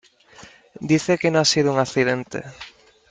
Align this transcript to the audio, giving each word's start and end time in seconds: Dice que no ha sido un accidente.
Dice 0.89 1.19
que 1.19 1.29
no 1.29 1.37
ha 1.37 1.45
sido 1.45 1.71
un 1.71 1.77
accidente. 1.79 2.41